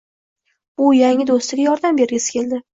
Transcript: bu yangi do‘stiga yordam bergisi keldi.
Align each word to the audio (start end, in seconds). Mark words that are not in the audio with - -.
bu 0.79 0.87
yangi 1.01 1.29
do‘stiga 1.33 1.69
yordam 1.69 2.03
bergisi 2.03 2.39
keldi. 2.39 2.65